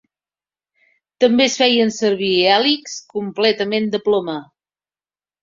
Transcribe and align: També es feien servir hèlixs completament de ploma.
També 1.23 1.45
es 1.49 1.57
feien 1.63 1.93
servir 1.97 2.31
hèlixs 2.55 2.97
completament 3.17 3.87
de 3.95 4.03
ploma. 4.09 4.41